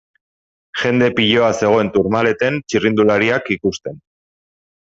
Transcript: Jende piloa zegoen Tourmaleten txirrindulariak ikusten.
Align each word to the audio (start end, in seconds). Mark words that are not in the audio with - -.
Jende 0.83 1.09
piloa 1.19 1.49
zegoen 1.59 1.91
Tourmaleten 1.99 2.57
txirrindulariak 2.73 3.53
ikusten. 3.59 4.01